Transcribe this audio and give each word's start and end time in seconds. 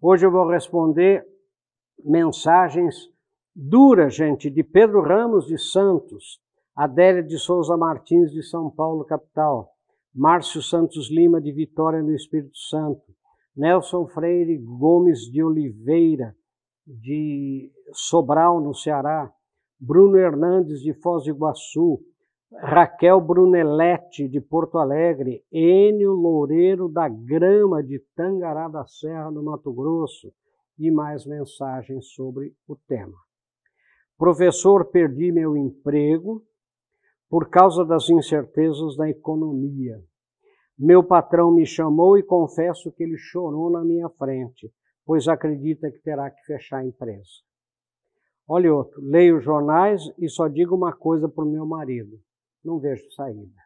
Hoje 0.00 0.26
eu 0.26 0.30
vou 0.30 0.46
responder 0.46 1.26
mensagens 2.04 2.94
duras, 3.54 4.14
gente, 4.14 4.50
de 4.50 4.62
Pedro 4.62 5.00
Ramos 5.00 5.46
de 5.46 5.56
Santos, 5.58 6.38
Adélia 6.76 7.22
de 7.22 7.38
Souza 7.38 7.78
Martins 7.78 8.30
de 8.30 8.42
São 8.42 8.70
Paulo, 8.70 9.06
capital, 9.06 9.70
Márcio 10.14 10.60
Santos 10.60 11.10
Lima 11.10 11.40
de 11.40 11.50
Vitória 11.50 12.02
no 12.02 12.14
Espírito 12.14 12.58
Santo, 12.58 13.02
Nelson 13.56 14.06
Freire 14.06 14.58
Gomes 14.58 15.20
de 15.32 15.42
Oliveira 15.42 16.36
de 16.86 17.72
Sobral, 17.94 18.60
no 18.60 18.74
Ceará, 18.74 19.32
Bruno 19.80 20.18
Hernandes 20.18 20.82
de 20.82 20.92
Foz 20.92 21.24
do 21.24 21.30
Iguaçu, 21.30 22.00
Raquel 22.52 23.20
Brunelete, 23.20 24.28
de 24.28 24.40
Porto 24.40 24.78
Alegre, 24.78 25.44
Enio 25.50 26.12
Loureiro 26.12 26.88
da 26.88 27.08
Grama, 27.08 27.82
de 27.82 27.98
Tangará 28.14 28.68
da 28.68 28.86
Serra, 28.86 29.32
no 29.32 29.42
Mato 29.42 29.72
Grosso, 29.72 30.32
e 30.78 30.88
mais 30.88 31.26
mensagens 31.26 32.12
sobre 32.12 32.54
o 32.68 32.76
tema. 32.76 33.16
Professor, 34.16 34.84
perdi 34.90 35.32
meu 35.32 35.56
emprego 35.56 36.42
por 37.28 37.50
causa 37.50 37.84
das 37.84 38.08
incertezas 38.08 38.96
da 38.96 39.08
economia. 39.08 40.00
Meu 40.78 41.02
patrão 41.02 41.50
me 41.50 41.66
chamou 41.66 42.16
e 42.16 42.22
confesso 42.22 42.92
que 42.92 43.02
ele 43.02 43.16
chorou 43.16 43.70
na 43.70 43.82
minha 43.82 44.08
frente, 44.10 44.70
pois 45.04 45.26
acredita 45.26 45.90
que 45.90 45.98
terá 45.98 46.30
que 46.30 46.44
fechar 46.44 46.78
a 46.78 46.86
empresa. 46.86 47.42
Olha 48.48 48.72
outro, 48.72 49.02
leio 49.02 49.40
jornais 49.40 50.02
e 50.16 50.28
só 50.28 50.46
digo 50.46 50.76
uma 50.76 50.92
coisa 50.92 51.28
para 51.28 51.44
o 51.44 51.50
meu 51.50 51.66
marido 51.66 52.20
não 52.66 52.80
vejo 52.80 53.08
saída. 53.12 53.62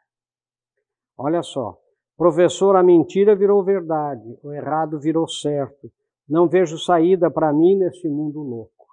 Olha 1.17 1.43
só, 1.43 1.79
professor, 2.17 2.77
a 2.77 2.83
mentira 2.83 3.35
virou 3.35 3.65
verdade, 3.65 4.39
o 4.43 4.53
errado 4.53 5.01
virou 5.01 5.27
certo. 5.27 5.91
Não 6.29 6.49
vejo 6.49 6.79
saída 6.79 7.31
para 7.31 7.53
mim 7.53 7.77
nesse 7.77 8.09
mundo 8.09 8.41
louco. 8.41 8.87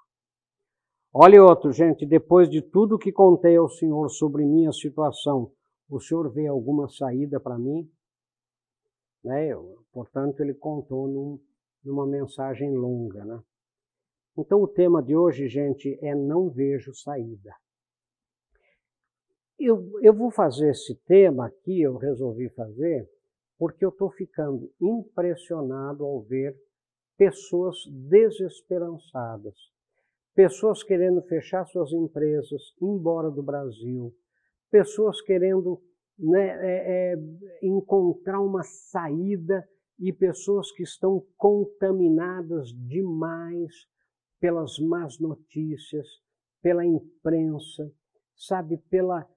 Olha 1.13 1.43
outro, 1.43 1.71
gente, 1.71 2.05
depois 2.05 2.49
de 2.49 2.61
tudo 2.61 2.97
que 2.97 3.11
contei 3.11 3.55
ao 3.57 3.69
senhor 3.69 4.09
sobre 4.09 4.45
minha 4.45 4.71
situação, 4.71 5.51
o 5.89 5.99
senhor 5.99 6.31
vê 6.31 6.47
alguma 6.47 6.87
saída 6.87 7.39
para 7.39 7.57
mim? 7.57 7.89
Né? 9.23 9.49
Portanto, 9.91 10.41
ele 10.41 10.53
contou 10.53 11.07
num, 11.07 11.39
numa 11.83 12.05
mensagem 12.05 12.75
longa. 12.75 13.23
Né? 13.23 13.39
Então, 14.37 14.61
o 14.61 14.67
tema 14.67 15.01
de 15.01 15.15
hoje, 15.15 15.47
gente, 15.47 15.97
é 16.01 16.13
Não 16.13 16.49
Vejo 16.49 16.93
Saída. 16.93 17.51
Eu, 19.59 19.99
eu 20.01 20.13
vou 20.13 20.29
fazer 20.29 20.69
esse 20.69 20.95
tema 21.05 21.47
aqui, 21.47 21.81
eu 21.81 21.97
resolvi 21.97 22.49
fazer, 22.49 23.09
porque 23.57 23.83
eu 23.83 23.89
estou 23.89 24.11
ficando 24.11 24.71
impressionado 24.79 26.05
ao 26.05 26.21
ver 26.21 26.55
pessoas 27.17 27.75
desesperançadas, 27.87 29.55
pessoas 30.35 30.83
querendo 30.83 31.23
fechar 31.23 31.65
suas 31.65 31.91
empresas, 31.91 32.61
ir 32.79 32.85
embora 32.85 33.31
do 33.31 33.41
Brasil, 33.41 34.13
pessoas 34.69 35.19
querendo 35.21 35.81
né, 36.19 36.47
é, 36.61 37.13
é, 37.13 37.15
encontrar 37.63 38.39
uma 38.39 38.61
saída 38.63 39.67
e 39.99 40.13
pessoas 40.13 40.71
que 40.71 40.83
estão 40.83 41.25
contaminadas 41.35 42.69
demais 42.87 43.73
pelas 44.39 44.77
más 44.77 45.19
notícias, 45.19 46.07
pela 46.61 46.85
imprensa, 46.85 47.91
sabe, 48.35 48.77
pela 48.89 49.27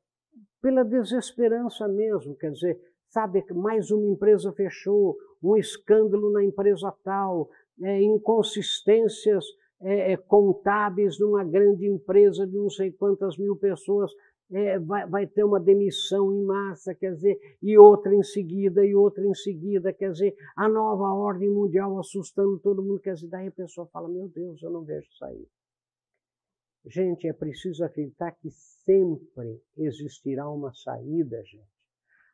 pela 0.61 0.85
desesperança 0.85 1.89
mesmo, 1.89 2.37
quer 2.37 2.53
dizer, 2.53 2.81
sabe 3.09 3.45
mais 3.53 3.91
uma 3.91 4.07
empresa 4.07 4.53
fechou, 4.53 5.17
um 5.43 5.57
escândalo 5.57 6.31
na 6.33 6.45
empresa 6.45 6.93
tal, 7.03 7.49
é, 7.83 8.03
inconsistências 8.03 9.45
é, 9.83 10.13
é, 10.13 10.17
contábeis 10.17 11.19
numa 11.19 11.43
grande 11.43 11.87
empresa 11.87 12.47
de 12.47 12.55
não 12.57 12.69
sei 12.69 12.93
quantas 12.93 13.39
mil 13.39 13.57
pessoas, 13.57 14.13
é, 14.53 14.79
vai, 14.79 15.07
vai, 15.09 15.27
ter 15.27 15.45
uma 15.45 15.61
demissão 15.61 16.33
em 16.33 16.45
massa, 16.45 16.95
quer 16.95 17.15
dizer, 17.15 17.39
e 17.63 17.79
outra 17.79 18.15
em 18.15 18.23
seguida, 18.23 18.85
e 18.85 18.95
outra 18.95 19.25
em 19.25 19.35
seguida, 19.35 19.93
quer 19.93 20.11
dizer, 20.11 20.35
a 20.57 20.69
nova 20.69 21.15
ordem 21.15 21.49
mundial 21.49 21.99
assustando 21.99 22.59
todo 22.59 22.83
mundo, 22.83 23.01
quer 23.01 23.15
dizer, 23.15 23.29
daí 23.29 23.47
a 23.47 23.53
pessoa 23.53 23.87
fala, 23.87 24.09
meu 24.09 24.29
Deus, 24.29 24.61
eu 24.63 24.71
não 24.71 24.83
vejo 24.83 25.09
sair. 25.19 25.47
Gente, 26.87 27.29
é 27.29 27.33
preciso 27.33 27.85
acreditar 27.85 28.33
que 28.33 28.51
sempre 28.51 29.61
existirá 29.77 30.49
uma 30.51 30.73
saída, 30.73 31.43
gente. 31.45 31.69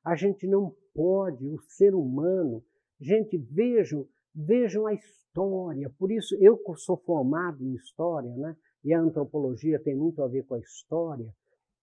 A 0.04 0.14
gente 0.14 0.46
não 0.46 0.74
pode, 0.94 1.44
o 1.46 1.58
ser 1.62 1.94
humano, 1.94 2.64
gente, 3.00 3.36
vejam, 3.36 4.06
vejam 4.32 4.86
a 4.86 4.94
história. 4.94 5.90
Por 5.98 6.12
isso, 6.12 6.36
eu 6.40 6.60
sou 6.76 6.96
formado 6.96 7.64
em 7.64 7.74
história, 7.74 8.34
né? 8.36 8.56
E 8.84 8.94
a 8.94 9.00
antropologia 9.00 9.82
tem 9.82 9.96
muito 9.96 10.22
a 10.22 10.28
ver 10.28 10.44
com 10.44 10.54
a 10.54 10.60
história. 10.60 11.34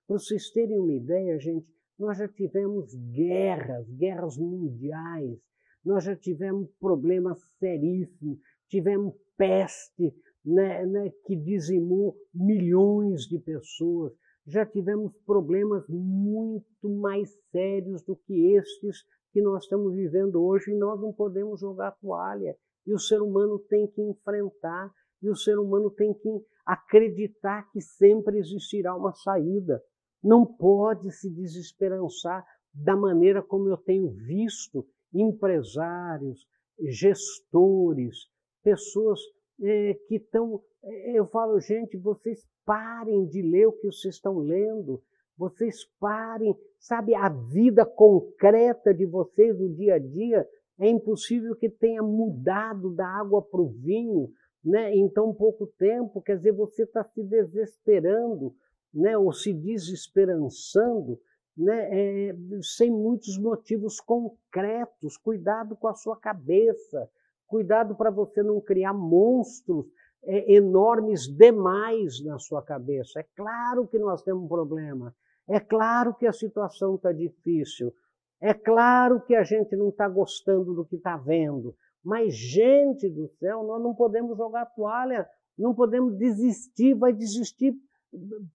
Para 0.07 0.17
vocês 0.17 0.49
terem 0.51 0.79
uma 0.79 0.93
ideia, 0.93 1.37
gente, 1.37 1.67
nós 1.99 2.17
já 2.17 2.27
tivemos 2.27 2.95
guerras, 2.95 3.89
guerras 3.89 4.37
mundiais, 4.37 5.37
nós 5.83 6.05
já 6.05 6.15
tivemos 6.15 6.69
problemas 6.79 7.39
seríssimos, 7.59 8.39
tivemos 8.69 9.13
peste, 9.37 10.13
né, 10.45 10.85
né, 10.85 11.11
que 11.25 11.35
dizimou 11.35 12.15
milhões 12.33 13.21
de 13.21 13.39
pessoas. 13.39 14.13
Já 14.45 14.65
tivemos 14.65 15.13
problemas 15.25 15.87
muito 15.87 16.89
mais 16.89 17.33
sérios 17.51 18.03
do 18.03 18.15
que 18.15 18.53
estes 18.55 19.05
que 19.31 19.41
nós 19.41 19.63
estamos 19.63 19.93
vivendo 19.95 20.43
hoje 20.43 20.71
e 20.71 20.77
nós 20.77 20.99
não 20.99 21.13
podemos 21.13 21.59
jogar 21.59 21.91
toalha. 21.93 22.55
E 22.85 22.93
o 22.93 22.99
ser 22.99 23.21
humano 23.21 23.57
tem 23.57 23.87
que 23.87 24.01
enfrentar, 24.01 24.91
e 25.21 25.29
o 25.29 25.35
ser 25.35 25.57
humano 25.57 25.89
tem 25.89 26.13
que 26.13 26.29
acreditar 26.65 27.69
que 27.71 27.79
sempre 27.79 28.37
existirá 28.37 28.95
uma 28.95 29.13
saída. 29.13 29.81
Não 30.21 30.45
pode 30.45 31.09
se 31.11 31.29
desesperançar 31.29 32.45
da 32.73 32.95
maneira 32.95 33.41
como 33.41 33.69
eu 33.69 33.77
tenho 33.77 34.09
visto 34.11 34.85
empresários, 35.13 36.45
gestores, 36.79 38.27
pessoas 38.63 39.19
é, 39.61 39.93
que 40.07 40.15
estão. 40.15 40.61
É, 40.83 41.19
eu 41.19 41.25
falo, 41.27 41.59
gente, 41.59 41.97
vocês 41.97 42.45
parem 42.65 43.25
de 43.25 43.41
ler 43.41 43.67
o 43.67 43.73
que 43.73 43.91
vocês 43.91 44.15
estão 44.15 44.37
lendo, 44.39 45.01
vocês 45.37 45.85
parem, 45.99 46.55
sabe, 46.79 47.15
a 47.15 47.29
vida 47.29 47.85
concreta 47.85 48.93
de 48.93 49.05
vocês 49.05 49.57
no 49.59 49.73
dia 49.73 49.95
a 49.95 49.99
dia 49.99 50.47
é 50.79 50.89
impossível 50.89 51.55
que 51.55 51.69
tenha 51.69 52.01
mudado 52.01 52.93
da 52.95 53.07
água 53.07 53.41
para 53.41 53.61
o 53.61 53.69
vinho 53.69 54.31
né, 54.63 54.93
em 54.93 55.07
tão 55.07 55.33
pouco 55.33 55.67
tempo. 55.67 56.21
Quer 56.21 56.37
dizer, 56.37 56.51
você 56.51 56.83
está 56.83 57.03
se 57.03 57.23
desesperando 57.23 58.55
né, 58.93 59.17
ou 59.17 59.31
se 59.31 59.53
desesperançando 59.53 61.19
né, 61.55 62.29
é, 62.29 62.35
sem 62.61 62.91
muitos 62.91 63.37
motivos 63.37 63.99
concretos. 63.99 65.17
Cuidado 65.17 65.75
com 65.75 65.87
a 65.87 65.93
sua 65.93 66.17
cabeça. 66.17 67.09
Cuidado 67.47 67.95
para 67.95 68.09
você 68.09 68.41
não 68.41 68.59
criar 68.59 68.93
monstros 68.93 69.85
é, 70.25 70.53
enormes 70.53 71.27
demais 71.27 72.23
na 72.23 72.39
sua 72.39 72.61
cabeça. 72.61 73.19
É 73.19 73.25
claro 73.35 73.87
que 73.87 73.99
nós 73.99 74.21
temos 74.23 74.43
um 74.43 74.47
problema. 74.47 75.13
É 75.47 75.59
claro 75.59 76.13
que 76.13 76.25
a 76.25 76.33
situação 76.33 76.95
está 76.95 77.11
difícil. 77.11 77.93
É 78.39 78.53
claro 78.53 79.21
que 79.21 79.35
a 79.35 79.43
gente 79.43 79.75
não 79.75 79.89
está 79.89 80.07
gostando 80.07 80.73
do 80.73 80.85
que 80.85 80.95
está 80.95 81.17
vendo. 81.17 81.75
Mas, 82.03 82.35
gente 82.35 83.09
do 83.09 83.27
céu, 83.39 83.63
nós 83.63 83.81
não 83.81 83.95
podemos 83.95 84.37
jogar 84.37 84.65
toalha, 84.65 85.27
não 85.57 85.73
podemos 85.73 86.17
desistir. 86.17 86.93
Vai 86.93 87.13
desistir 87.13 87.73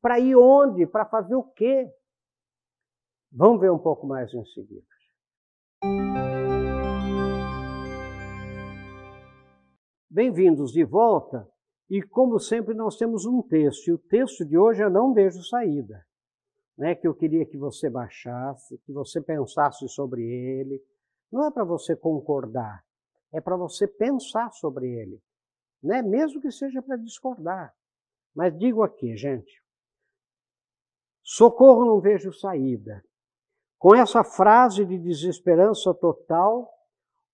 para 0.00 0.18
ir 0.18 0.36
onde? 0.36 0.86
Para 0.86 1.06
fazer 1.06 1.34
o 1.34 1.42
quê? 1.42 1.90
Vamos 3.32 3.60
ver 3.60 3.70
um 3.70 3.78
pouco 3.78 4.06
mais 4.06 4.32
em 4.32 4.44
seguida. 4.46 4.84
Bem-vindos 10.18 10.72
de 10.72 10.82
volta. 10.82 11.48
E 11.88 12.02
como 12.02 12.40
sempre, 12.40 12.74
nós 12.74 12.96
temos 12.96 13.24
um 13.24 13.40
texto. 13.40 13.86
E 13.86 13.92
o 13.92 13.98
texto 13.98 14.44
de 14.44 14.58
hoje 14.58 14.82
eu 14.82 14.90
não 14.90 15.14
vejo 15.14 15.44
saída. 15.44 16.04
Né? 16.76 16.96
Que 16.96 17.06
eu 17.06 17.14
queria 17.14 17.46
que 17.46 17.56
você 17.56 17.88
baixasse, 17.88 18.78
que 18.78 18.92
você 18.92 19.20
pensasse 19.20 19.88
sobre 19.88 20.24
ele. 20.24 20.82
Não 21.30 21.46
é 21.46 21.52
para 21.52 21.62
você 21.62 21.94
concordar, 21.94 22.84
é 23.32 23.40
para 23.40 23.56
você 23.56 23.86
pensar 23.86 24.50
sobre 24.50 24.90
ele. 24.92 25.22
Né? 25.80 26.02
Mesmo 26.02 26.40
que 26.40 26.50
seja 26.50 26.82
para 26.82 26.96
discordar. 26.96 27.72
Mas 28.34 28.58
digo 28.58 28.82
aqui, 28.82 29.16
gente. 29.16 29.62
Socorro, 31.22 31.84
não 31.84 32.00
vejo 32.00 32.32
saída. 32.32 33.04
Com 33.78 33.94
essa 33.94 34.24
frase 34.24 34.84
de 34.84 34.98
desesperança 34.98 35.94
total, 35.94 36.68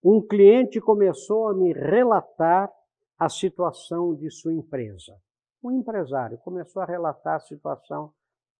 um 0.04 0.20
cliente 0.20 0.80
começou 0.82 1.48
a 1.48 1.54
me 1.54 1.72
relatar 1.72 2.70
a 3.18 3.28
situação 3.30 4.14
de 4.14 4.30
sua 4.30 4.52
empresa. 4.52 5.16
Um 5.62 5.70
empresário 5.72 6.36
começou 6.38 6.82
a 6.82 6.84
relatar 6.84 7.36
a 7.36 7.40
situação, 7.40 8.12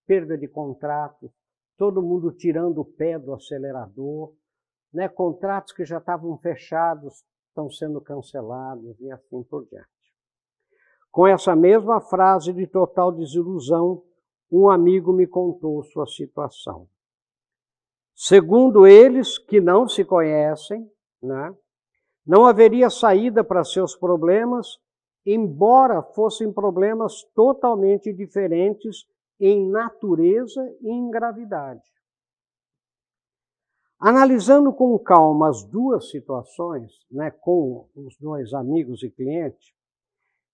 perda 0.07 0.39
de 0.39 0.49
contratos, 0.49 1.31
todo 1.77 2.03
mundo 2.03 2.33
tirando 2.33 2.79
o 2.79 2.85
pé 2.85 3.19
do 3.19 3.35
acelerador, 3.35 4.33
né, 4.91 5.07
contratos 5.07 5.73
que 5.75 5.85
já 5.85 5.99
estavam 5.99 6.39
fechados 6.39 7.23
estão 7.49 7.71
sendo 7.71 8.01
cancelados 8.01 8.99
e 9.01 9.11
assim 9.11 9.43
por 9.43 9.67
diante. 9.67 9.89
Com 11.11 11.27
essa 11.27 11.55
mesma 11.55 12.01
frase 12.01 12.53
de 12.55 12.67
total 12.67 13.13
desilusão, 13.13 14.03
um 14.51 14.71
amigo 14.71 15.13
me 15.13 15.27
contou 15.27 15.83
sua 15.85 16.07
situação. 16.07 16.89
Segundo 18.15 18.87
eles, 18.87 19.37
que 19.37 19.61
não 19.61 19.87
se 19.87 20.05
conhecem, 20.05 20.89
né, 21.25 21.55
não 22.27 22.47
haveria 22.47 22.89
saída 22.89 23.43
para 23.45 23.65
seus 23.65 23.97
problemas, 23.97 24.79
embora 25.27 26.03
fossem 26.03 26.53
problemas 26.53 27.23
totalmente 27.35 28.13
diferentes 28.13 29.07
em 29.39 29.69
natureza 29.69 30.63
e 30.81 30.91
em 30.91 31.11
gravidade. 31.11 31.83
Analisando 33.99 34.73
com 34.73 34.99
calma 34.99 35.49
as 35.49 35.65
duas 35.65 36.11
situações, 36.11 36.93
né, 37.11 37.31
com 37.31 37.89
os 37.95 38.17
dois 38.19 38.53
amigos 38.53 39.03
e 39.03 39.11
clientes, 39.11 39.73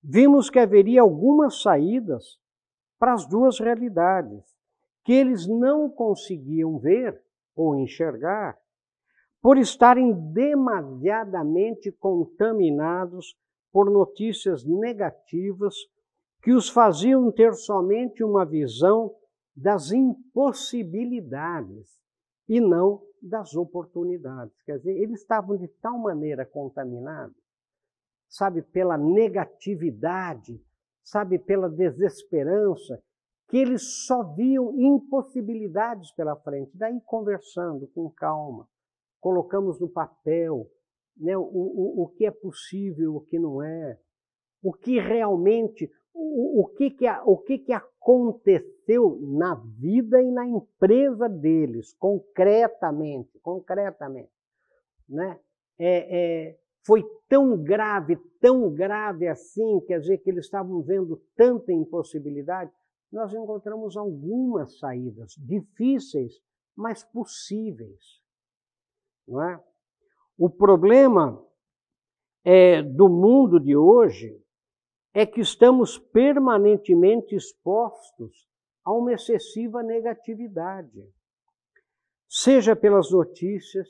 vimos 0.02 0.48
que 0.48 0.58
haveria 0.58 1.02
algumas 1.02 1.60
saídas 1.62 2.38
para 2.98 3.12
as 3.12 3.26
duas 3.26 3.58
realidades, 3.58 4.44
que 5.04 5.12
eles 5.12 5.46
não 5.46 5.88
conseguiam 5.88 6.78
ver 6.78 7.20
ou 7.56 7.74
enxergar, 7.76 8.59
por 9.42 9.56
estarem 9.56 10.12
demasiadamente 10.32 11.90
contaminados 11.92 13.34
por 13.72 13.90
notícias 13.90 14.64
negativas 14.64 15.74
que 16.42 16.52
os 16.52 16.68
faziam 16.68 17.32
ter 17.32 17.54
somente 17.54 18.22
uma 18.24 18.44
visão 18.44 19.14
das 19.54 19.92
impossibilidades 19.92 22.00
e 22.48 22.60
não 22.60 23.00
das 23.22 23.54
oportunidades. 23.54 24.60
Quer 24.62 24.78
dizer, 24.78 24.96
eles 24.96 25.20
estavam 25.20 25.56
de 25.56 25.68
tal 25.68 25.98
maneira 25.98 26.44
contaminados, 26.46 27.36
sabe, 28.28 28.62
pela 28.62 28.96
negatividade, 28.96 30.60
sabe, 31.02 31.38
pela 31.38 31.68
desesperança, 31.68 33.02
que 33.48 33.58
eles 33.58 34.06
só 34.06 34.22
viam 34.22 34.72
impossibilidades 34.78 36.12
pela 36.12 36.36
frente. 36.36 36.70
Daí, 36.74 37.00
conversando 37.02 37.86
com 37.88 38.08
calma, 38.10 38.66
colocamos 39.20 39.78
no 39.80 39.88
papel 39.88 40.68
né, 41.16 41.36
o, 41.36 41.42
o, 41.42 42.02
o 42.02 42.08
que 42.08 42.24
é 42.24 42.30
possível, 42.30 43.16
o 43.16 43.20
que 43.20 43.38
não 43.38 43.62
é, 43.62 43.98
o 44.62 44.72
que 44.72 44.98
realmente, 44.98 45.90
o, 46.14 46.62
o, 46.62 46.66
que, 46.68 46.90
que, 46.90 47.06
o 47.24 47.36
que, 47.38 47.58
que 47.58 47.72
aconteceu 47.72 49.18
na 49.20 49.54
vida 49.54 50.22
e 50.22 50.30
na 50.30 50.46
empresa 50.46 51.28
deles, 51.28 51.92
concretamente, 51.94 53.38
concretamente, 53.40 54.32
né? 55.08 55.38
É, 55.78 56.48
é, 56.48 56.58
foi 56.86 57.02
tão 57.28 57.62
grave, 57.62 58.16
tão 58.40 58.72
grave 58.72 59.26
assim, 59.28 59.80
quer 59.86 60.00
dizer, 60.00 60.18
que 60.18 60.30
eles 60.30 60.44
estavam 60.44 60.82
vendo 60.82 61.22
tanta 61.36 61.72
impossibilidade, 61.72 62.70
nós 63.12 63.32
encontramos 63.32 63.96
algumas 63.96 64.78
saídas, 64.78 65.34
difíceis, 65.38 66.34
mas 66.76 67.02
possíveis. 67.02 68.19
Não 69.26 69.42
é? 69.42 69.62
O 70.38 70.48
problema 70.48 71.44
é, 72.44 72.82
do 72.82 73.08
mundo 73.08 73.60
de 73.60 73.76
hoje 73.76 74.40
é 75.12 75.26
que 75.26 75.40
estamos 75.40 75.98
permanentemente 75.98 77.34
expostos 77.34 78.48
a 78.84 78.92
uma 78.92 79.12
excessiva 79.12 79.82
negatividade, 79.82 81.04
seja 82.28 82.74
pelas 82.74 83.10
notícias, 83.10 83.88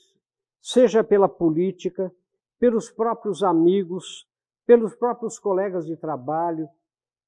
seja 0.61 1.05
pela 1.05 1.29
política, 1.29 2.13
pelos 2.59 2.91
próprios 2.91 3.43
amigos, 3.43 4.27
pelos 4.67 4.95
próprios 4.95 5.39
colegas 5.39 5.87
de 5.87 5.97
trabalho, 5.97 6.69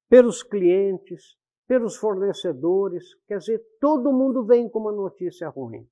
pelos 0.09 0.43
clientes, 0.43 1.37
pelos 1.67 1.95
fornecedores. 1.95 3.15
Quer 3.27 3.39
dizer, 3.39 3.63
todo 3.79 4.11
mundo 4.11 4.45
vem 4.45 4.69
com 4.69 4.79
uma 4.79 4.91
notícia 4.91 5.49
ruim. 5.49 5.87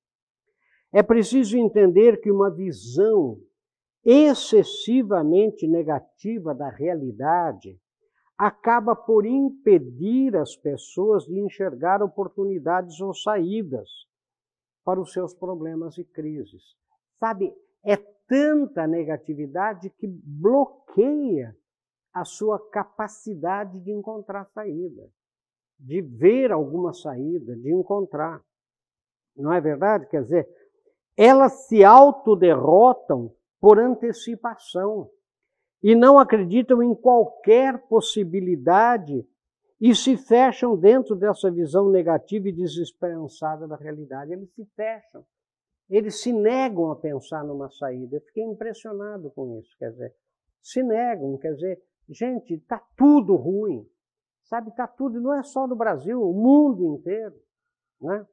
É 0.92 1.02
preciso 1.02 1.56
entender 1.56 2.20
que 2.20 2.30
uma 2.30 2.50
visão 2.50 3.40
excessivamente 4.04 5.66
negativa 5.66 6.54
da 6.54 6.68
realidade 6.68 7.80
acaba 8.36 8.94
por 8.96 9.24
impedir 9.24 10.36
as 10.36 10.56
pessoas 10.56 11.24
de 11.24 11.38
enxergar 11.38 12.02
oportunidades 12.02 13.00
ou 13.00 13.14
saídas 13.14 13.88
para 14.84 15.00
os 15.00 15.12
seus 15.12 15.32
problemas 15.32 15.96
e 15.96 16.04
crises. 16.04 16.62
Sabe, 17.18 17.54
é 17.84 17.96
tanta 17.96 18.86
negatividade 18.86 19.88
que 19.90 20.06
bloqueia 20.06 21.56
a 22.12 22.24
sua 22.24 22.58
capacidade 22.70 23.80
de 23.80 23.92
encontrar 23.92 24.44
saída, 24.46 25.08
de 25.78 26.02
ver 26.02 26.52
alguma 26.52 26.92
saída, 26.92 27.56
de 27.56 27.72
encontrar. 27.72 28.42
Não 29.36 29.52
é 29.52 29.60
verdade? 29.60 30.06
Quer 30.08 30.22
dizer, 30.22 30.48
elas 31.16 31.66
se 31.66 31.84
autoderrotam 31.84 33.34
por 33.60 33.78
antecipação 33.78 35.10
e 35.82 35.94
não 35.94 36.18
acreditam 36.18 36.82
em 36.82 36.94
qualquer 36.94 37.78
possibilidade 37.86 39.26
e 39.80 39.94
se 39.96 40.16
fecham 40.16 40.76
dentro 40.76 41.16
dessa 41.16 41.50
visão 41.50 41.90
negativa 41.90 42.48
e 42.48 42.52
desesperançada 42.52 43.66
da 43.66 43.76
realidade. 43.76 44.32
Eles 44.32 44.52
se 44.54 44.64
fecham. 44.76 45.24
Eles 45.90 46.22
se 46.22 46.32
negam 46.32 46.90
a 46.92 46.96
pensar 46.96 47.44
numa 47.44 47.68
saída. 47.68 48.16
Eu 48.16 48.20
fiquei 48.20 48.44
impressionado 48.44 49.30
com 49.32 49.58
isso. 49.58 49.76
Quer 49.76 49.90
dizer, 49.90 50.14
se 50.62 50.82
negam, 50.82 51.36
quer 51.36 51.54
dizer, 51.54 51.82
gente, 52.08 52.54
está 52.54 52.80
tudo 52.96 53.34
ruim. 53.34 53.84
Sabe, 54.44 54.70
está 54.70 54.86
tudo, 54.86 55.20
não 55.20 55.34
é 55.34 55.42
só 55.42 55.66
no 55.66 55.74
Brasil, 55.74 56.22
o 56.22 56.32
mundo 56.32 56.84
inteiro. 56.84 57.34
Né? 58.00 58.24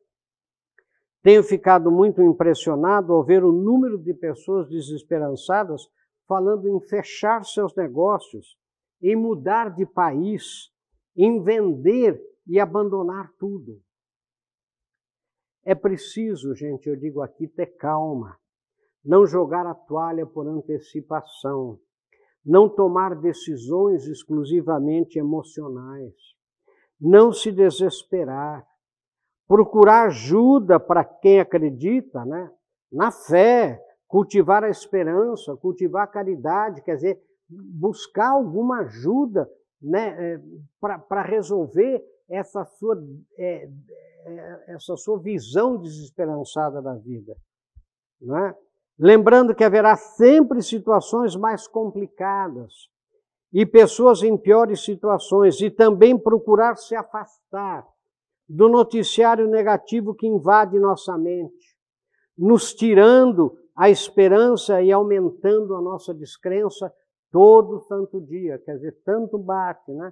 Tenho 1.21 1.43
ficado 1.43 1.91
muito 1.91 2.21
impressionado 2.21 3.13
ao 3.13 3.23
ver 3.23 3.43
o 3.43 3.51
número 3.51 3.97
de 3.97 4.13
pessoas 4.13 4.69
desesperançadas 4.69 5.89
falando 6.27 6.67
em 6.69 6.79
fechar 6.79 7.43
seus 7.43 7.75
negócios, 7.75 8.57
em 9.01 9.15
mudar 9.15 9.73
de 9.73 9.85
país, 9.85 10.71
em 11.15 11.41
vender 11.41 12.21
e 12.47 12.59
abandonar 12.59 13.31
tudo. 13.37 13.81
É 15.65 15.75
preciso, 15.75 16.55
gente, 16.55 16.87
eu 16.87 16.95
digo 16.95 17.21
aqui, 17.21 17.47
ter 17.47 17.75
calma, 17.77 18.37
não 19.03 19.25
jogar 19.25 19.67
a 19.67 19.73
toalha 19.73 20.25
por 20.25 20.47
antecipação, 20.47 21.79
não 22.45 22.69
tomar 22.69 23.15
decisões 23.15 24.05
exclusivamente 24.07 25.19
emocionais, 25.19 26.13
não 26.99 27.31
se 27.33 27.51
desesperar, 27.51 28.65
procurar 29.49 30.05
ajuda 30.05 30.79
para 30.79 31.03
quem 31.03 31.39
acredita, 31.39 32.23
né? 32.23 32.51
Na 32.91 33.11
fé, 33.11 33.83
cultivar 34.07 34.63
a 34.63 34.69
esperança, 34.69 35.57
cultivar 35.57 36.03
a 36.03 36.07
caridade, 36.07 36.83
quer 36.83 36.95
dizer, 36.95 37.19
buscar 37.49 38.29
alguma 38.29 38.81
ajuda 38.81 39.49
né, 39.81 40.35
é, 40.35 40.41
para 40.79 41.23
resolver 41.23 42.03
essa 42.29 42.63
sua, 42.63 43.03
é, 43.39 43.67
essa 44.67 44.95
sua 44.95 45.19
visão 45.19 45.77
desesperançada 45.77 46.79
da 46.79 46.93
vida. 46.93 47.35
Não 48.21 48.37
é? 48.37 48.55
Lembrando 48.99 49.55
que 49.55 49.63
haverá 49.63 49.95
sempre 49.95 50.61
situações 50.61 51.35
mais 51.35 51.67
complicadas 51.67 52.71
e 53.51 53.65
pessoas 53.65 54.21
em 54.21 54.37
piores 54.37 54.83
situações, 54.83 55.59
e 55.59 55.71
também 55.71 56.15
procurar 56.15 56.75
se 56.75 56.95
afastar 56.95 57.83
do 58.49 58.67
noticiário 58.67 59.47
negativo 59.47 60.15
que 60.15 60.25
invade 60.25 60.79
nossa 60.79 61.15
mente, 61.15 61.77
nos 62.35 62.73
tirando 62.73 63.55
a 63.75 63.91
esperança 63.91 64.81
e 64.81 64.91
aumentando 64.91 65.75
a 65.75 65.81
nossa 65.81 66.13
descrença 66.13 66.91
todo 67.31 67.79
santo 67.81 68.19
dia. 68.19 68.57
Quer 68.57 68.77
dizer, 68.77 68.97
tanto 69.05 69.37
bate, 69.37 69.91
né? 69.93 70.11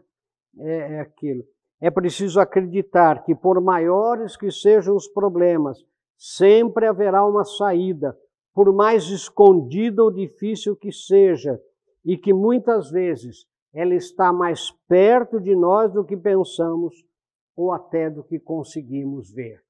É, 0.60 0.96
é 0.96 1.00
aquilo. 1.00 1.44
É 1.82 1.90
preciso 1.90 2.40
acreditar 2.40 3.24
que, 3.24 3.34
por 3.34 3.60
maiores 3.60 4.38
que 4.38 4.52
sejam 4.52 4.96
os 4.96 5.08
problemas, 5.08 5.84
sempre 6.16 6.86
haverá 6.86 7.26
uma 7.26 7.44
saída, 7.44 8.16
por 8.54 8.72
mais 8.74 9.06
escondida 9.06 10.04
ou 10.04 10.12
difícil 10.12 10.76
que 10.76 10.92
seja, 10.92 11.60
e 12.06 12.18
que 12.18 12.34
muitas 12.34 12.90
vezes 12.90 13.46
ela 13.74 13.94
está 13.94 14.32
mais 14.32 14.72
perto 14.88 15.40
de 15.40 15.56
nós 15.56 15.92
do 15.92 16.06
que 16.06 16.16
pensamos 16.16 16.96
ou 17.58 17.74
até 17.74 18.08
do 18.08 18.24
que 18.24 18.40
conseguimos 18.40 19.32
ver. 19.32 19.62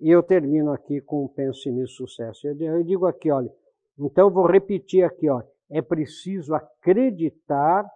E 0.00 0.10
eu 0.10 0.24
termino 0.24 0.72
aqui 0.72 1.00
com 1.00 1.24
o 1.24 1.28
Pense 1.28 1.70
Nisso 1.70 2.06
Sucesso. 2.06 2.48
Eu 2.48 2.82
digo 2.82 3.06
aqui, 3.06 3.30
olha, 3.30 3.50
então 3.96 4.28
vou 4.28 4.44
repetir 4.44 5.04
aqui, 5.04 5.30
olha, 5.30 5.48
é 5.70 5.80
preciso 5.80 6.52
acreditar 6.52 7.88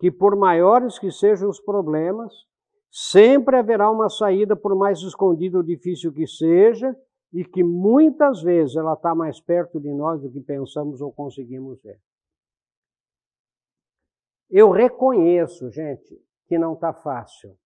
que 0.00 0.10
por 0.10 0.36
maiores 0.36 0.98
que 0.98 1.12
sejam 1.12 1.48
os 1.48 1.60
problemas, 1.60 2.32
sempre 2.90 3.56
haverá 3.56 3.88
uma 3.90 4.08
saída, 4.08 4.56
por 4.56 4.74
mais 4.76 4.98
escondida 5.00 5.58
ou 5.58 5.62
difícil 5.62 6.12
que 6.12 6.26
seja, 6.26 6.94
e 7.32 7.44
que 7.44 7.62
muitas 7.62 8.42
vezes 8.42 8.74
ela 8.74 8.94
está 8.94 9.14
mais 9.14 9.40
perto 9.40 9.78
de 9.80 9.92
nós 9.92 10.20
do 10.20 10.30
que 10.30 10.40
pensamos 10.40 11.00
ou 11.00 11.12
conseguimos 11.12 11.80
ver. 11.82 12.00
Eu 14.50 14.70
reconheço, 14.70 15.70
gente, 15.70 16.20
que 16.48 16.58
não 16.58 16.72
está 16.72 16.92
fácil. 16.92 17.56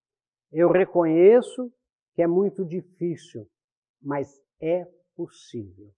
Eu 0.51 0.69
reconheço 0.69 1.71
que 2.13 2.21
é 2.21 2.27
muito 2.27 2.65
difícil, 2.65 3.47
mas 4.01 4.29
é 4.61 4.85
possível. 5.15 5.89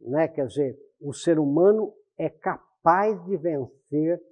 Né? 0.00 0.28
Quer 0.28 0.46
dizer, 0.46 0.78
o 1.00 1.12
ser 1.12 1.38
humano 1.38 1.92
é 2.16 2.30
capaz 2.30 3.22
de 3.24 3.36
vencer 3.36 4.22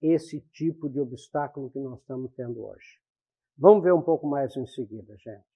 esse 0.00 0.40
tipo 0.52 0.88
de 0.88 1.00
obstáculo 1.00 1.70
que 1.70 1.80
nós 1.80 1.98
estamos 1.98 2.32
tendo 2.34 2.64
hoje. 2.64 3.00
Vamos 3.56 3.82
ver 3.82 3.92
um 3.92 4.02
pouco 4.02 4.28
mais 4.28 4.54
em 4.56 4.66
seguida, 4.66 5.16
gente. 5.16 5.48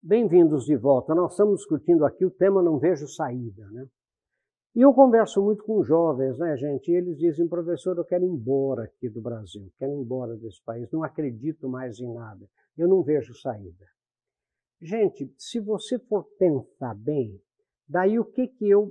Bem-vindos 0.00 0.64
de 0.64 0.76
volta. 0.76 1.14
Nós 1.14 1.32
estamos 1.32 1.56
discutindo 1.56 2.04
aqui 2.04 2.24
o 2.24 2.30
tema 2.30 2.62
Não 2.62 2.78
Vejo 2.78 3.08
Saída, 3.08 3.68
né? 3.70 3.86
E 4.74 4.80
eu 4.80 4.94
converso 4.94 5.42
muito 5.42 5.64
com 5.64 5.82
jovens, 5.82 6.38
né, 6.38 6.56
gente? 6.56 6.90
E 6.90 6.94
eles 6.94 7.18
dizem, 7.18 7.46
professor, 7.46 7.96
eu 7.98 8.04
quero 8.04 8.24
ir 8.24 8.28
embora 8.28 8.84
aqui 8.84 9.08
do 9.10 9.20
Brasil, 9.20 9.70
quero 9.78 9.92
ir 9.92 10.00
embora 10.00 10.34
desse 10.36 10.62
país, 10.62 10.90
não 10.90 11.02
acredito 11.02 11.68
mais 11.68 12.00
em 12.00 12.10
nada, 12.10 12.48
eu 12.76 12.88
não 12.88 13.02
vejo 13.02 13.34
saída. 13.34 13.86
Gente, 14.80 15.32
se 15.36 15.60
você 15.60 15.98
for 15.98 16.24
pensar 16.38 16.94
bem, 16.94 17.38
daí 17.86 18.18
o 18.18 18.24
que 18.24 18.48
que 18.48 18.68
eu, 18.68 18.90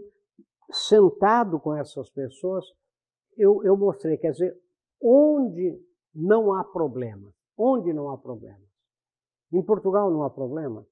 sentado 0.72 1.60
com 1.60 1.76
essas 1.76 2.10
pessoas, 2.12 2.64
eu, 3.36 3.64
eu 3.64 3.76
mostrei, 3.76 4.18
quer 4.18 4.32
dizer, 4.32 4.56
onde 5.02 5.82
não 6.14 6.54
há 6.54 6.64
problema, 6.64 7.34
onde 7.58 7.92
não 7.92 8.12
há 8.12 8.18
problema. 8.18 8.64
Em 9.52 9.64
Portugal 9.64 10.12
não 10.12 10.24
há 10.24 10.30
problema. 10.30 10.86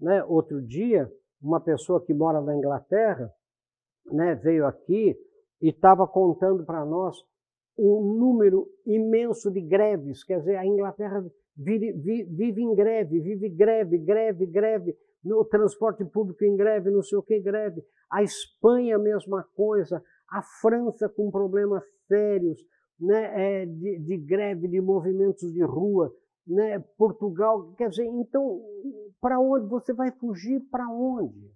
Né? 0.00 0.22
Outro 0.24 0.60
dia, 0.60 1.10
uma 1.40 1.60
pessoa 1.60 2.04
que 2.04 2.12
mora 2.12 2.40
na 2.40 2.56
Inglaterra, 2.56 3.32
né, 4.06 4.34
veio 4.36 4.66
aqui 4.66 5.16
e 5.60 5.68
estava 5.68 6.06
contando 6.06 6.64
para 6.64 6.84
nós 6.84 7.16
um 7.78 8.16
número 8.18 8.68
imenso 8.86 9.50
de 9.50 9.60
greves. 9.60 10.24
Quer 10.24 10.40
dizer, 10.40 10.56
a 10.56 10.66
Inglaterra 10.66 11.24
vive, 11.56 11.92
vive 11.92 12.62
em 12.62 12.74
greve, 12.74 13.20
vive 13.20 13.48
greve, 13.48 13.98
greve, 13.98 14.46
greve. 14.46 14.96
No 15.24 15.44
transporte 15.44 16.04
público 16.04 16.44
em 16.44 16.56
greve, 16.56 16.90
não 16.90 17.02
sei 17.02 17.16
o 17.16 17.22
que, 17.22 17.38
greve. 17.40 17.82
A 18.10 18.22
Espanha, 18.22 18.98
mesma 18.98 19.46
coisa. 19.54 20.02
A 20.28 20.42
França 20.60 21.08
com 21.08 21.30
problemas 21.30 21.84
sérios 22.08 22.60
né, 22.98 23.62
é, 23.62 23.66
de, 23.66 23.98
de 24.00 24.16
greve, 24.18 24.68
de 24.68 24.80
movimentos 24.80 25.52
de 25.52 25.62
rua. 25.62 26.12
Né, 26.44 26.80
Portugal, 26.98 27.72
quer 27.74 27.88
dizer, 27.88 28.04
então, 28.04 28.60
para 29.20 29.38
onde? 29.38 29.68
Você 29.68 29.92
vai 29.92 30.10
fugir 30.10 30.60
para 30.70 30.88
onde? 30.88 31.52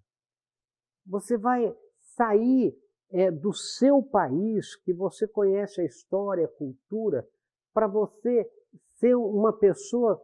Você 1.04 1.36
vai 1.36 1.74
sair 2.16 2.74
é, 3.10 3.30
do 3.30 3.52
seu 3.52 4.02
país, 4.02 4.74
que 4.76 4.92
você 4.92 5.28
conhece 5.28 5.80
a 5.80 5.84
história, 5.84 6.46
a 6.46 6.58
cultura, 6.58 7.26
para 7.72 7.86
você 7.86 8.50
ser 8.94 9.14
uma 9.14 9.52
pessoa, 9.52 10.20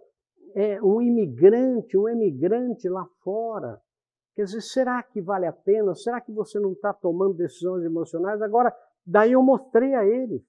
é, 0.54 0.82
um 0.82 1.00
imigrante, 1.00 1.96
um 1.96 2.08
emigrante 2.08 2.88
lá 2.88 3.06
fora. 3.22 3.80
Quer 4.34 4.44
dizer, 4.44 4.62
será 4.62 5.02
que 5.02 5.20
vale 5.20 5.46
a 5.46 5.52
pena? 5.52 5.94
Será 5.94 6.20
que 6.20 6.32
você 6.32 6.58
não 6.58 6.72
está 6.72 6.92
tomando 6.92 7.34
decisões 7.34 7.84
emocionais? 7.84 8.40
Agora, 8.40 8.75
daí 9.06 9.32
eu 9.32 9.42
mostrei 9.42 9.94
a 9.94 10.04
ele 10.04 10.42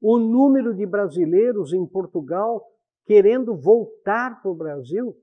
o 0.00 0.18
número 0.18 0.74
de 0.74 0.84
brasileiros 0.84 1.72
em 1.72 1.86
Portugal 1.86 2.62
querendo 3.06 3.56
voltar 3.56 4.42
para 4.42 4.50
o 4.50 4.54
Brasil 4.54 5.16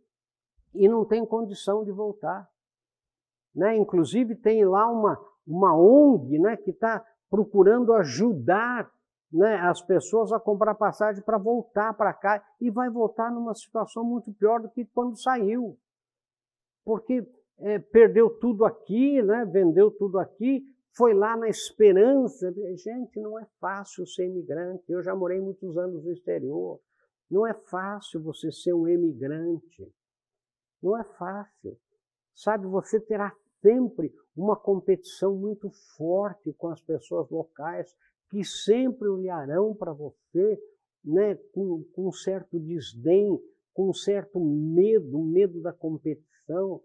e 0.73 0.87
não 0.87 1.05
tem 1.05 1.23
condição 1.23 1.83
de 1.83 1.91
voltar. 1.91 2.49
Né? 3.55 3.77
Inclusive 3.77 4.35
tem 4.35 4.65
lá 4.65 4.89
uma, 4.89 5.19
uma 5.45 5.75
ONG 5.75 6.39
né, 6.39 6.57
que 6.57 6.71
está 6.71 7.05
procurando 7.29 7.93
ajudar 7.93 8.91
né, 9.31 9.55
as 9.61 9.81
pessoas 9.81 10.31
a 10.31 10.39
comprar 10.39 10.75
passagem 10.75 11.23
para 11.23 11.37
voltar 11.37 11.93
para 11.93 12.13
cá 12.13 12.43
e 12.59 12.69
vai 12.69 12.89
voltar 12.89 13.31
numa 13.31 13.53
situação 13.53 14.03
muito 14.03 14.33
pior 14.33 14.61
do 14.61 14.69
que 14.69 14.85
quando 14.85 15.17
saiu. 15.17 15.77
Porque 16.83 17.25
é, 17.59 17.79
perdeu 17.79 18.29
tudo 18.29 18.65
aqui, 18.65 19.21
né, 19.21 19.45
vendeu 19.45 19.91
tudo 19.91 20.19
aqui, 20.19 20.63
foi 20.95 21.13
lá 21.13 21.37
na 21.37 21.47
esperança. 21.47 22.51
Gente, 22.75 23.19
não 23.19 23.39
é 23.39 23.45
fácil 23.59 24.05
ser 24.05 24.25
imigrante. 24.25 24.91
Eu 24.91 25.01
já 25.01 25.15
morei 25.15 25.39
muitos 25.39 25.77
anos 25.77 26.03
no 26.03 26.11
exterior. 26.11 26.79
Não 27.29 27.47
é 27.47 27.53
fácil 27.53 28.21
você 28.21 28.51
ser 28.51 28.73
um 28.73 28.87
imigrante. 28.87 29.89
Não 30.83 30.97
é 30.97 31.03
fácil. 31.03 31.77
Sabe, 32.35 32.65
você 32.67 32.99
terá 32.99 33.33
sempre 33.61 34.13
uma 34.35 34.55
competição 34.55 35.35
muito 35.35 35.69
forte 35.97 36.53
com 36.53 36.69
as 36.69 36.81
pessoas 36.81 37.29
locais, 37.29 37.93
que 38.29 38.43
sempre 38.43 39.07
olharão 39.07 39.75
para 39.75 39.93
você 39.93 40.59
né, 41.03 41.35
com, 41.53 41.83
com 41.93 42.07
um 42.07 42.11
certo 42.11 42.59
desdém, 42.59 43.39
com 43.73 43.89
um 43.89 43.93
certo 43.93 44.39
medo, 44.39 45.19
medo 45.19 45.61
da 45.61 45.73
competição. 45.73 46.81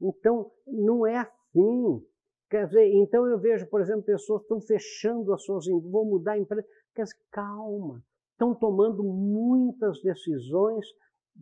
Então, 0.00 0.50
não 0.66 1.06
é 1.06 1.16
assim. 1.18 2.04
Quer 2.48 2.66
dizer, 2.66 2.86
então 2.94 3.26
eu 3.26 3.38
vejo, 3.38 3.66
por 3.66 3.80
exemplo, 3.80 4.04
pessoas 4.04 4.42
estão 4.42 4.60
fechando 4.60 5.32
as 5.32 5.42
suas 5.42 5.66
vão 5.66 6.04
mudar 6.04 6.32
a 6.32 6.38
empresa. 6.38 6.66
Quer 6.94 7.02
dizer, 7.02 7.16
calma, 7.30 8.04
estão 8.32 8.54
tomando 8.54 9.02
muitas 9.02 10.00
decisões 10.00 10.86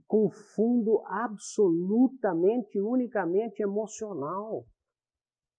com 0.06 0.30
fundo 0.30 1.02
absolutamente, 1.06 2.80
unicamente 2.80 3.62
emocional. 3.62 4.66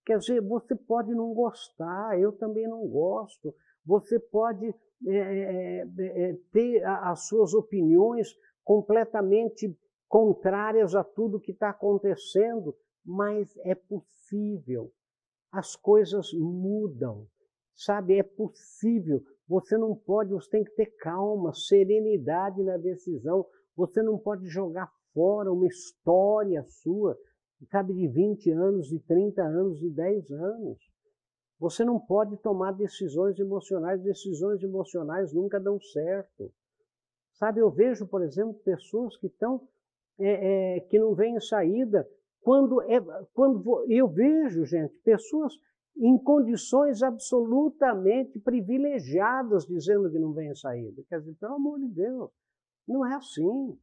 Quer 0.05 0.19
dizer, 0.19 0.41
você 0.41 0.75
pode 0.75 1.13
não 1.13 1.33
gostar, 1.33 2.19
eu 2.19 2.31
também 2.31 2.67
não 2.67 2.87
gosto. 2.87 3.53
Você 3.85 4.19
pode 4.19 4.67
é, 5.07 5.15
é, 5.15 5.87
é, 5.97 6.29
é 6.29 6.33
ter 6.51 6.83
as 6.85 7.27
suas 7.27 7.53
opiniões 7.53 8.35
completamente 8.63 9.75
contrárias 10.07 10.95
a 10.95 11.03
tudo 11.03 11.39
que 11.39 11.51
está 11.51 11.69
acontecendo, 11.69 12.75
mas 13.05 13.55
é 13.57 13.75
possível. 13.75 14.91
As 15.51 15.75
coisas 15.75 16.33
mudam, 16.33 17.27
sabe? 17.75 18.17
É 18.17 18.23
possível. 18.23 19.21
Você 19.47 19.77
não 19.77 19.95
pode, 19.95 20.31
você 20.31 20.49
tem 20.49 20.63
que 20.63 20.71
ter 20.71 20.87
calma, 20.97 21.53
serenidade 21.53 22.63
na 22.63 22.77
decisão. 22.77 23.45
Você 23.75 24.01
não 24.01 24.17
pode 24.17 24.47
jogar 24.47 24.91
fora 25.13 25.51
uma 25.51 25.67
história 25.67 26.63
sua, 26.63 27.17
sabe, 27.69 27.93
de 27.93 28.07
20 28.07 28.51
anos, 28.51 28.87
de 28.87 28.99
30 28.99 29.41
anos, 29.41 29.79
de 29.79 29.89
10 29.89 30.31
anos. 30.31 30.77
Você 31.59 31.85
não 31.85 31.99
pode 31.99 32.37
tomar 32.37 32.73
decisões 32.73 33.39
emocionais. 33.39 34.01
Decisões 34.01 34.61
emocionais 34.61 35.33
nunca 35.33 35.59
dão 35.59 35.79
certo. 35.79 36.51
Sabe, 37.33 37.59
eu 37.59 37.69
vejo, 37.69 38.07
por 38.07 38.21
exemplo, 38.21 38.53
pessoas 38.63 39.17
que 39.17 39.27
estão 39.27 39.67
é, 40.17 40.77
é, 40.77 40.79
que 40.81 40.97
não 40.97 41.13
veem 41.13 41.39
saída. 41.39 42.07
Quando, 42.41 42.81
é, 42.83 43.01
quando 43.33 43.85
eu 43.89 44.07
vejo, 44.07 44.65
gente, 44.65 44.93
pessoas 45.03 45.53
em 45.97 46.17
condições 46.17 47.01
absolutamente 47.01 48.39
privilegiadas 48.39 49.65
dizendo 49.65 50.11
que 50.11 50.19
não 50.19 50.33
vem 50.33 50.53
saída. 50.55 51.01
Quer 51.09 51.19
dizer, 51.19 51.35
pelo 51.39 51.55
amor 51.55 51.79
de 51.79 51.87
Deus, 51.87 52.29
não 52.87 53.05
é 53.05 53.15
assim. 53.15 53.77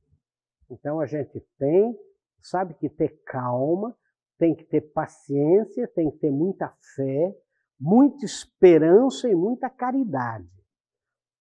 Então 0.71 1.01
a 1.01 1.07
gente 1.07 1.41
tem, 1.59 1.97
sabe, 2.41 2.75
que 2.75 2.89
ter 2.89 3.23
calma, 3.25 3.97
tem 4.39 4.55
que 4.55 4.65
ter 4.65 4.81
paciência, 4.93 5.89
tem 5.89 6.11
que 6.11 6.19
ter 6.19 6.31
muita 6.31 6.73
fé, 6.97 7.37
muita 7.79 8.25
esperança 8.25 9.29
e 9.29 9.35
muita 9.35 9.69
caridade 9.69 10.49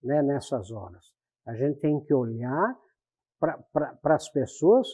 né, 0.03 0.21
nessas 0.21 0.71
horas. 0.71 1.03
A 1.45 1.55
gente 1.55 1.79
tem 1.79 1.99
que 2.03 2.13
olhar 2.13 2.77
para 3.39 4.15
as 4.15 4.29
pessoas 4.29 4.87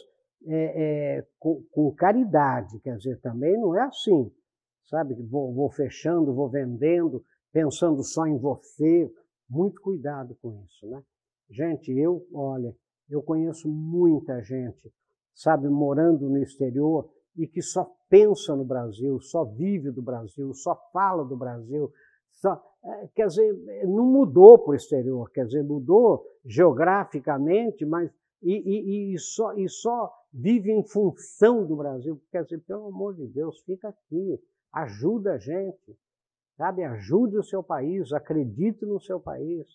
é, 0.46 1.18
é, 1.18 1.26
com, 1.38 1.62
com, 1.70 1.94
caridade, 1.94 2.78
quer 2.80 2.96
dizer, 2.96 3.20
também 3.20 3.58
não 3.58 3.76
é 3.76 3.82
assim, 3.82 4.32
sabe? 4.86 5.14
Vou, 5.28 5.52
vou 5.52 5.70
fechando, 5.70 6.34
vou 6.34 6.48
vendendo, 6.48 7.22
pensando 7.52 8.02
só 8.02 8.26
em 8.26 8.38
você. 8.38 9.12
Muito 9.48 9.80
cuidado 9.80 10.36
com 10.40 10.62
isso, 10.64 10.86
né? 10.88 11.02
Gente, 11.50 11.90
eu, 11.92 12.26
olha, 12.32 12.74
eu 13.08 13.22
conheço 13.22 13.68
muita 13.68 14.42
gente, 14.42 14.92
sabe, 15.34 15.68
morando 15.68 16.28
no 16.28 16.38
exterior 16.38 17.10
e 17.36 17.46
que 17.46 17.62
só 17.62 17.90
pensa 18.08 18.54
no 18.54 18.64
Brasil, 18.64 19.18
só 19.20 19.44
vive 19.44 19.90
do 19.90 20.02
Brasil, 20.02 20.52
só 20.52 20.74
fala 20.92 21.24
do 21.24 21.36
Brasil, 21.36 21.90
só, 22.32 22.62
é, 22.84 23.08
quer 23.14 23.28
dizer, 23.28 23.52
não 23.86 24.04
mudou 24.04 24.58
para 24.58 24.72
o 24.72 24.74
exterior, 24.74 25.30
quer 25.30 25.46
dizer, 25.46 25.62
mudou 25.62 26.24
geograficamente, 26.44 27.84
mas 27.86 28.10
e, 28.42 28.52
e, 28.52 29.14
e, 29.14 29.18
só, 29.18 29.52
e 29.54 29.68
só 29.68 30.12
vive 30.32 30.70
em 30.70 30.84
função 30.84 31.66
do 31.66 31.76
Brasil. 31.76 32.20
Quer 32.30 32.44
dizer, 32.44 32.60
pelo 32.60 32.86
amor 32.86 33.14
de 33.14 33.26
Deus, 33.26 33.60
fica 33.62 33.88
aqui, 33.88 34.40
ajuda 34.72 35.32
a 35.32 35.38
gente, 35.38 35.98
sabe? 36.56 36.84
Ajude 36.84 37.36
o 37.36 37.42
seu 37.42 37.62
país, 37.62 38.12
acredite 38.12 38.84
no 38.86 39.00
seu 39.00 39.18
país 39.18 39.66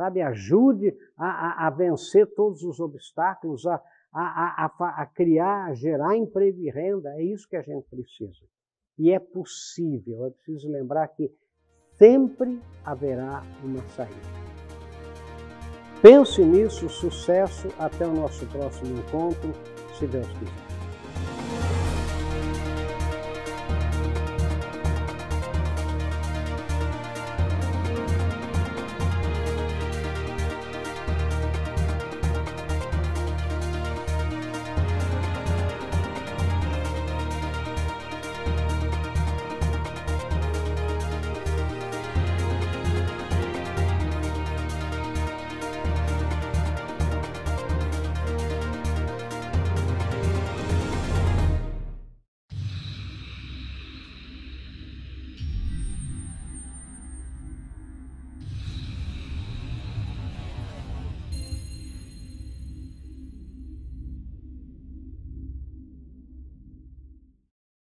sabe? 0.00 0.22
Ajude 0.22 0.96
a, 1.14 1.26
a, 1.26 1.66
a 1.66 1.70
vencer 1.70 2.26
todos 2.34 2.62
os 2.62 2.80
obstáculos, 2.80 3.66
a, 3.66 3.82
a, 4.14 5.06
criar, 5.14 5.66
a 5.66 5.74
gerar 5.74 6.16
emprego 6.16 6.58
e 6.62 6.70
renda. 6.70 7.10
É 7.16 7.22
isso 7.22 7.46
que 7.46 7.56
a 7.56 7.62
gente 7.62 7.86
precisa. 7.90 8.40
E 8.98 9.12
é 9.12 9.18
possível, 9.18 10.26
é 10.26 10.30
preciso 10.30 10.70
lembrar 10.70 11.06
que 11.08 11.30
sempre 11.98 12.58
haverá 12.82 13.42
uma 13.62 13.86
saída. 13.90 14.40
Pense 16.00 16.42
nisso, 16.42 16.88
sucesso, 16.88 17.68
até 17.78 18.06
o 18.06 18.14
nosso 18.14 18.46
próximo 18.46 18.98
encontro, 18.98 19.52
se 19.98 20.06
Deus 20.06 20.26
quiser. 20.38 20.69